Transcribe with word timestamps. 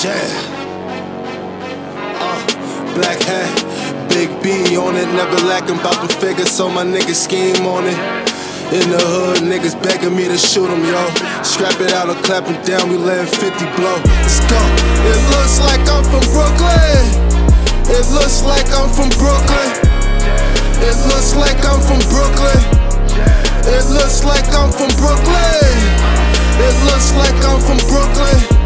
Yeah. 0.00 0.16
Uh, 2.16 2.40
black 2.96 3.20
hat, 3.28 4.08
big 4.08 4.32
B 4.42 4.74
on 4.74 4.96
it, 4.96 5.04
never 5.12 5.36
lacking 5.44 5.76
bout 5.84 6.00
the 6.00 6.08
figure, 6.08 6.46
so 6.46 6.70
my 6.70 6.82
niggas 6.82 7.20
scheme 7.28 7.66
on 7.68 7.84
it. 7.84 8.00
In 8.72 8.88
the 8.88 8.96
hood, 8.96 9.44
niggas 9.44 9.76
begging 9.84 10.16
me 10.16 10.24
to 10.32 10.38
shoot 10.40 10.66
them, 10.66 10.80
yo. 10.88 10.96
Strap 11.44 11.76
it 11.84 11.92
out 11.92 12.08
or 12.08 12.16
clap 12.24 12.48
them 12.48 12.56
down, 12.64 12.88
we 12.88 12.96
layin' 12.96 13.28
50 13.28 13.44
blow. 13.76 14.00
Let's 14.24 14.40
go. 14.48 14.56
It 15.12 15.20
looks 15.28 15.60
like 15.60 15.84
I'm 15.84 16.02
from 16.08 16.24
Brooklyn. 16.32 17.04
It 17.92 18.06
looks 18.16 18.40
like 18.48 18.66
I'm 18.72 18.88
from 18.88 19.12
Brooklyn. 19.20 19.70
It 20.88 20.96
looks 21.12 21.36
like 21.36 21.60
I'm 21.68 21.84
from 21.84 22.00
Brooklyn. 22.08 22.64
It 23.68 23.84
looks 23.92 24.24
like 24.24 24.48
I'm 24.56 24.72
from 24.72 24.88
Brooklyn. 24.96 25.76
It 26.64 26.74
looks 26.88 27.12
like 27.12 27.36
I'm 27.44 27.60
from 27.60 27.76
Brooklyn. 27.92 28.61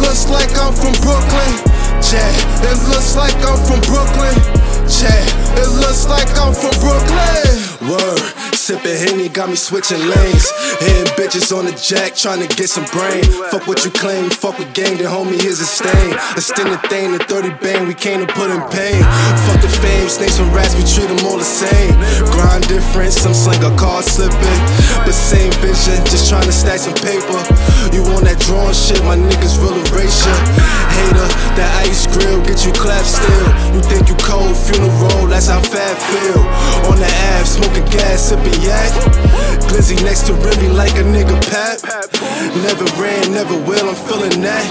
Looks 0.00 0.28
like 0.30 0.50
I'm 0.56 0.72
from 0.72 0.94
Brooklyn. 1.02 1.52
Yeah, 2.10 2.30
it 2.70 2.78
looks 2.88 3.16
like 3.16 3.34
I'm 3.44 3.58
from 3.66 3.80
Brooklyn. 3.82 4.34
Yeah, 4.88 5.22
it 5.58 5.70
looks 5.82 6.06
like 6.08 6.28
I'm 6.38 6.54
from 6.54 6.72
Brooklyn. 6.80 7.68
Word, 7.88 8.20
sippin' 8.52 8.96
Henny 8.96 9.28
got 9.28 9.48
me 9.48 9.56
switching 9.56 10.00
lanes. 10.00 10.50
Hitting 10.80 11.08
bitches 11.16 11.56
on 11.56 11.64
the 11.66 11.72
jack, 11.72 12.14
trying 12.14 12.40
to 12.40 12.48
get 12.56 12.68
some 12.68 12.84
brain. 12.92 13.24
Fuck 13.50 13.66
what 13.66 13.84
you 13.84 13.90
claim, 13.90 14.30
fuck 14.30 14.58
with 14.58 14.72
gang, 14.74 14.96
then 14.98 15.06
homie, 15.08 15.40
here's 15.40 15.60
a 15.60 15.66
stain. 15.66 16.12
A 16.36 16.40
stinning 16.40 16.78
thing, 16.92 17.12
the 17.12 17.18
30 17.24 17.56
bang, 17.64 17.86
we 17.86 17.94
came 17.94 18.20
to 18.24 18.28
put 18.32 18.50
in 18.50 18.60
pain. 18.68 19.00
Fuck 19.48 19.60
the 19.62 19.72
fame, 19.82 20.08
snakes 20.08 20.38
and 20.38 20.52
rats, 20.54 20.76
we 20.76 20.84
treat 20.84 21.08
them 21.08 21.24
all 21.26 21.38
the 21.38 21.48
same. 21.48 21.96
Grind 22.32 22.66
different, 22.68 23.12
some 23.12 23.32
sling 23.32 23.62
a 23.64 23.72
car 23.76 24.02
slipping. 24.02 24.60
But 25.04 25.12
same 25.12 25.52
vision, 25.64 25.98
just 26.06 26.28
trying 26.28 26.46
to 26.46 26.52
stack 26.52 26.80
some 26.80 26.96
paper. 27.00 27.40
Drawing 28.48 28.72
shit, 28.72 29.04
my 29.04 29.12
niggas 29.12 29.60
real 29.60 29.76
erasure. 29.76 30.32
Hater, 30.96 31.28
that 31.60 31.68
ice 31.84 32.08
grill, 32.08 32.40
get 32.40 32.64
you 32.64 32.72
clap 32.72 33.04
still. 33.04 33.48
You 33.76 33.84
think 33.84 34.08
you 34.08 34.16
cold, 34.24 34.56
funeral, 34.56 35.28
that's 35.28 35.52
how 35.52 35.60
fat 35.60 36.00
feel. 36.08 36.40
On 36.88 36.96
the 36.96 37.04
Ave, 37.36 37.44
smoking 37.44 37.84
gas, 37.92 38.32
sipping 38.32 38.56
yak. 38.64 38.88
Glizzy 39.68 40.00
next 40.00 40.24
to 40.26 40.32
Remy 40.32 40.72
like 40.72 40.96
a 40.96 41.04
nigga 41.04 41.36
Pap. 41.52 41.84
Never 42.64 42.88
ran, 42.96 43.36
never 43.36 43.52
will, 43.68 43.84
I'm 43.84 44.00
feeling 44.08 44.40
that. 44.40 44.64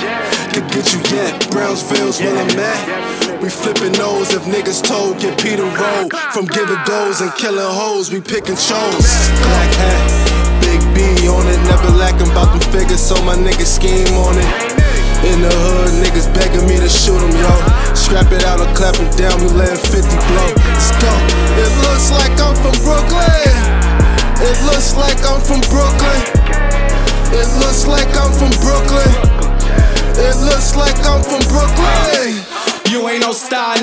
Could 0.57 0.65
get 0.73 0.89
you 0.89 0.99
yet, 1.13 1.37
Brownsville's 1.53 2.17
where 2.17 2.33
I'm 2.33 2.57
at. 2.57 3.37
We 3.45 3.49
flipping 3.53 3.93
those 3.93 4.33
if 4.33 4.41
niggas 4.49 4.81
told, 4.81 5.21
get 5.21 5.37
Peter 5.37 5.61
roll. 5.61 6.09
From 6.33 6.49
giving 6.49 6.81
goals 6.89 7.21
and 7.21 7.29
killing 7.37 7.61
hoes, 7.61 8.09
we 8.09 8.21
pick 8.25 8.49
and 8.49 8.57
chose. 8.57 9.05
Black 9.37 9.69
hat, 9.77 10.36
big 10.77 11.17
B 11.21 11.27
on 11.27 11.47
it, 11.47 11.57
never 11.65 11.89
lacking 11.97 12.29
about 12.31 12.53
them 12.53 12.61
figures, 12.71 13.01
so 13.01 13.15
my 13.23 13.35
niggas 13.35 13.77
scheme 13.77 14.13
on 14.17 14.37
it. 14.37 14.49
In 15.25 15.41
the 15.41 15.49
hood, 15.49 15.91
niggas 16.03 16.29
begging 16.33 16.67
me 16.67 16.77
to 16.77 16.89
shoot 16.89 17.17
'em, 17.17 17.33
yo. 17.33 17.49
Scrap 17.95 18.31
it 18.31 18.45
out 18.45 18.61
or 18.61 18.69
clap 18.75 18.95
it 18.99 19.09
down, 19.17 19.33
we 19.41 19.47
letting 19.49 19.77
50 19.77 20.17
blow. 20.27 20.49
Let's 20.73 20.91
go. 21.01 21.13
It 21.57 21.71
looks 21.81 22.11
like 22.11 22.35
I'm 22.39 22.55
from 22.55 22.75
Brooklyn. 22.85 23.57
It 24.39 24.57
looks 24.69 24.93
like 24.95 25.17
I'm 25.25 25.41
from 25.41 25.61
Brooklyn. 25.73 26.21
It 27.33 27.47
looks 27.57 27.87
like 27.87 28.09
I'm 28.15 28.31
from 28.31 28.53
Brooklyn. 28.61 29.11
It 30.17 30.35
looks 30.37 30.75
like 30.75 30.97
I'm 31.05 31.16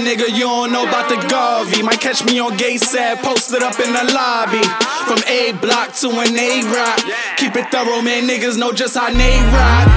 nigga, 0.05 0.29
you 0.29 0.45
don't 0.45 0.71
know 0.71 0.87
about 0.87 1.09
the 1.09 1.17
Garvey. 1.29 1.83
Might 1.83 2.01
catch 2.01 2.25
me 2.25 2.39
on 2.39 2.57
gay 2.57 2.77
sad, 2.77 3.19
posted 3.25 3.63
up 3.63 3.79
in 3.81 3.93
the 3.93 4.05
lobby. 4.13 4.63
From 5.09 5.21
A 5.27 5.53
block 5.61 5.95
to 6.05 6.11
an 6.11 6.37
A 6.37 6.63
rock. 6.69 7.01
Keep 7.39 7.57
it 7.57 7.73
thorough, 7.73 8.03
man, 8.03 8.29
niggas 8.29 8.59
know 8.59 8.73
just 8.73 8.97
how 8.97 9.11
they 9.11 9.41
rock. 9.57 9.89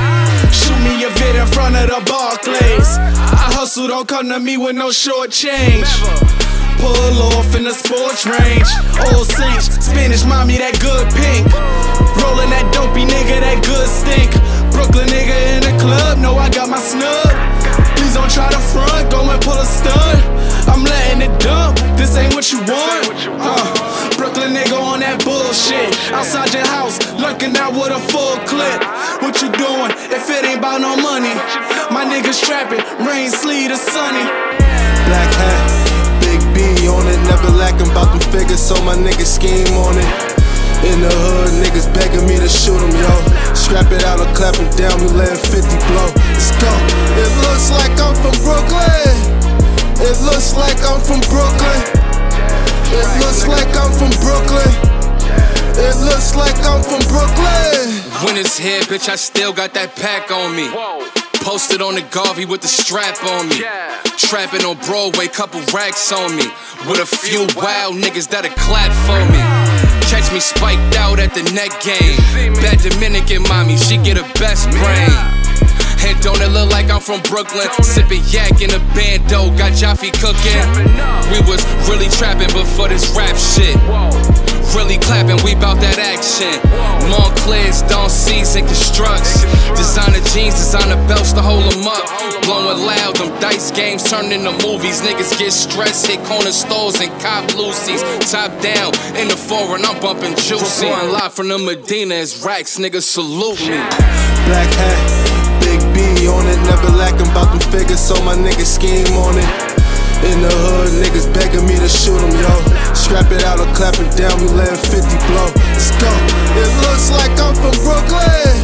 Shoot 0.52 0.80
me 0.80 1.04
a 1.04 1.10
vid 1.10 1.36
in 1.36 1.48
front 1.48 1.76
of 1.76 1.90
the 1.92 2.02
Barclays. 2.10 2.98
I 2.98 3.52
hustle, 3.52 3.88
don't 3.88 4.08
come 4.08 4.30
to 4.30 4.40
me 4.40 4.58
with 4.58 4.76
no 4.76 4.92
short 4.92 5.32
change. 5.32 5.88
Pull 6.80 7.22
off 7.36 7.56
in 7.56 7.64
the 7.64 7.74
sports 7.74 8.26
range. 8.26 8.70
Old 9.12 9.28
Saints, 9.28 9.84
Spanish 9.86 10.24
mommy, 10.26 10.58
that 10.58 10.80
good 10.80 11.08
pink. 11.20 11.77
Lurking 27.48 27.62
out 27.62 27.74
with 27.74 27.92
a 27.92 28.00
full 28.12 28.36
clip. 28.48 28.82
What 29.22 29.42
you 29.42 29.50
doing 29.52 29.92
if 30.12 30.30
it 30.30 30.46
ain't 30.46 30.60
about 30.60 30.82
no 30.82 30.96
money? 30.96 31.34
My 31.92 32.04
niggas 32.06 32.44
trapping, 32.44 32.84
rain, 33.06 33.30
sleet, 33.30 33.72
or 33.72 33.78
sunny. 33.78 34.24
Black 35.08 35.32
hat, 35.40 36.22
big 36.22 36.40
B 36.54 36.88
on 36.88 37.08
it, 37.08 37.20
never 37.28 37.50
lacking 37.52 37.90
about 37.92 38.12
them 38.12 38.24
figures, 38.32 38.60
so 38.60 38.76
my 38.84 38.96
niggas 38.96 39.40
scheme 39.40 39.74
on 39.78 39.98
it. 39.98 40.12
In 40.86 41.02
the 41.02 41.10
hood, 41.10 41.52
niggas 41.64 41.88
begging 41.94 42.28
me 42.28 42.38
to 42.38 42.50
shoot 42.50 42.78
'em, 42.78 42.92
yo. 42.92 43.14
Scrap 43.56 43.92
it 43.92 44.04
out 44.04 44.20
or 44.20 44.30
clap 44.36 44.56
it 44.60 44.70
down, 44.78 44.94
we 45.02 45.08
letting 45.08 45.38
50 45.38 45.78
blow. 45.88 46.10
Let's 46.34 46.52
go. 46.62 46.72
It 47.18 47.32
looks 47.46 47.72
like 47.72 47.96
I'm 48.00 48.16
from 48.22 48.36
Brooklyn. 48.46 49.16
It 50.00 50.18
looks 50.22 50.54
like 50.54 50.78
I'm 50.86 51.02
from 51.02 51.22
Brooklyn. 51.32 51.82
It 52.94 53.08
looks 53.20 53.48
like 53.48 53.72
I'm 53.76 53.92
from 53.92 54.12
Brooklyn. 54.22 54.37
It's 58.40 58.56
here, 58.56 58.82
bitch, 58.82 59.10
I 59.10 59.16
still 59.16 59.52
got 59.52 59.74
that 59.74 59.98
pack 59.98 60.30
on 60.30 60.54
me. 60.54 60.70
Posted 61.42 61.82
on 61.82 61.98
the 61.98 62.06
Garvey 62.14 62.46
with 62.46 62.62
the 62.62 62.70
strap 62.70 63.18
on 63.26 63.50
me. 63.50 63.66
Trapping 64.14 64.62
on 64.62 64.78
Broadway, 64.86 65.26
couple 65.26 65.58
racks 65.74 66.14
on 66.14 66.38
me. 66.38 66.46
With 66.86 67.02
a 67.02 67.10
few 67.10 67.50
wild 67.58 67.98
niggas 67.98 68.30
that'll 68.30 68.54
clap 68.54 68.94
for 69.10 69.18
me. 69.34 69.42
Catch 70.06 70.30
me 70.30 70.38
spiked 70.38 70.94
out 71.02 71.18
at 71.18 71.34
the 71.34 71.50
net 71.50 71.74
game. 71.82 72.54
Bad 72.62 72.78
Dominican 72.86 73.42
mommy, 73.50 73.74
she 73.74 73.98
get 73.98 74.22
her 74.22 74.30
best 74.38 74.70
brain. 74.70 75.10
And 76.06 76.14
don't 76.22 76.38
it 76.38 76.54
look 76.54 76.70
like 76.70 76.94
I'm 76.94 77.02
from 77.02 77.26
Brooklyn? 77.26 77.68
Sipping 77.82 78.22
yak 78.30 78.62
in 78.62 78.70
a 78.70 78.80
bando, 78.94 79.50
got 79.58 79.74
Jaffe 79.74 80.14
cooking. 80.14 80.66
We 81.34 81.42
was 81.50 81.66
trapping 82.18 82.50
before 82.50 82.90
this 82.90 83.14
rap 83.16 83.38
shit. 83.38 83.78
Really 84.76 84.98
clapping, 84.98 85.38
we 85.46 85.54
bout 85.56 85.80
that 85.80 85.98
action. 86.02 86.50
Montclair's 87.10 87.82
don't 87.88 88.10
season 88.10 88.66
constructs. 88.66 89.46
Designer 89.78 90.22
jeans, 90.34 90.58
designer 90.58 90.98
belts 91.08 91.32
to 91.34 91.42
hold 91.42 91.72
them 91.72 91.86
up. 91.86 92.04
Blowing 92.44 92.82
loud, 92.86 93.16
them 93.16 93.30
dice 93.40 93.72
games 93.72 94.04
turn 94.04 94.32
into 94.34 94.52
movies. 94.66 95.02
Niggas 95.02 95.38
get 95.38 95.54
stressed, 95.54 96.08
hit 96.08 96.20
corner 96.26 96.52
stores 96.52 97.00
and 97.00 97.14
cop 97.22 97.48
Lucy's. 97.56 98.02
Top 98.30 98.52
down 98.62 98.92
in 99.16 99.30
the 99.30 99.38
foreign, 99.38 99.86
I'm 99.86 100.02
bumping 100.02 100.36
juicy. 100.36 100.90
Going 100.90 101.14
live 101.14 101.34
from 101.34 101.48
the 101.48 101.58
Medina, 101.58 102.16
it's 102.16 102.44
racks, 102.44 102.78
niggas 102.78 103.06
salute 103.06 103.62
me. 103.62 103.78
Black 104.50 104.70
hat, 104.74 105.62
big 105.62 105.80
B 105.94 106.28
on 106.28 106.46
it, 106.46 106.60
never 106.66 106.90
lacking 106.98 107.30
about 107.30 107.54
them 107.54 107.64
figures, 107.72 108.02
so 108.02 108.16
my 108.26 108.36
niggas 108.36 108.74
scheme 108.78 109.14
on 109.14 109.38
it. 109.38 109.77
In 110.26 110.42
the 110.42 110.50
hood, 110.50 110.90
niggas 110.98 111.30
begging 111.34 111.66
me 111.68 111.76
to 111.78 111.88
shoot 111.88 112.18
'em, 112.18 112.34
yo. 112.42 112.54
Scrap 112.94 113.32
it 113.32 113.44
out 113.46 113.60
or 113.60 113.70
clap 113.78 114.00
it 114.00 114.10
down, 114.18 114.34
we 114.42 114.48
letting 114.58 114.82
50 114.90 115.18
blow. 115.28 115.50
Let's 115.74 115.92
go. 116.02 116.10
It 116.58 116.72
looks 116.82 117.12
like 117.12 117.34
I'm 117.40 117.54
from 117.54 117.76
Brooklyn. 117.86 118.58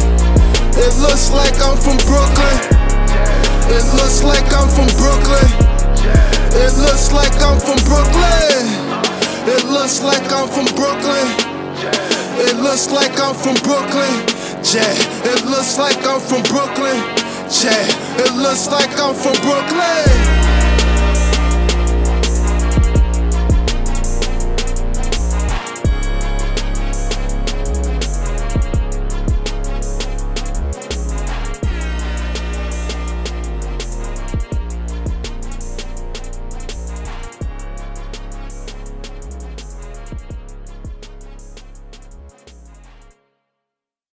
It 0.74 0.94
looks 0.98 1.30
like 1.30 1.54
I'm 1.62 1.76
from 1.78 1.96
Brooklyn. 2.10 2.58
It 3.70 3.84
looks 3.94 4.22
like 4.22 4.50
I'm 4.52 4.68
from 4.68 4.88
Brooklyn. 4.98 5.48
It 6.54 6.74
looks 6.76 7.12
like 7.12 7.36
I'm 7.42 7.58
from 7.60 7.78
Brooklyn. 7.86 8.66
It 9.46 9.64
looks 9.70 10.02
like 10.02 10.26
I'm 10.32 10.48
from 10.48 10.66
Brooklyn. 10.74 11.28
It 12.46 12.56
looks 12.56 12.90
like 12.90 13.18
I'm 13.20 13.34
from 13.34 13.54
Brooklyn. 13.62 14.26
Yeah, 14.62 14.90
it 15.32 15.44
looks 15.46 15.78
like 15.78 16.04
I'm 16.06 16.20
from 16.20 16.42
Brooklyn. 16.50 16.98
Yeah, 17.62 17.84
it 18.24 18.32
looks 18.34 18.66
like 18.66 18.90
I'm 18.98 19.14
from 19.14 19.36
Brooklyn. 19.46 20.53